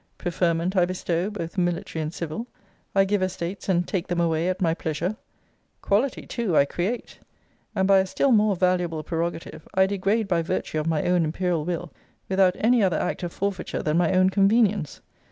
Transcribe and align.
Preferment 0.17 0.75
I 0.75 0.85
bestow, 0.85 1.29
both 1.29 1.59
military 1.59 2.01
and 2.01 2.11
civil. 2.11 2.47
I 2.95 3.05
give 3.05 3.21
estates, 3.21 3.69
and 3.69 3.87
take 3.87 4.07
them 4.07 4.19
away 4.19 4.49
at 4.49 4.59
my 4.59 4.73
pleasure. 4.73 5.15
Quality 5.83 6.25
too 6.25 6.57
I 6.57 6.65
create. 6.65 7.19
And 7.75 7.87
by 7.87 7.99
a 7.99 8.07
still 8.07 8.31
more 8.31 8.55
valuable 8.55 9.03
prerogative, 9.03 9.67
I 9.75 9.85
degrade 9.85 10.27
by 10.27 10.41
virtue 10.41 10.79
of 10.79 10.87
my 10.87 11.03
own 11.03 11.23
imperial 11.23 11.65
will, 11.65 11.93
without 12.27 12.55
any 12.57 12.81
other 12.81 12.97
act 12.97 13.21
of 13.21 13.31
forfeiture 13.31 13.83
than 13.83 13.99
my 13.99 14.11
own 14.13 14.31
convenience. 14.31 15.01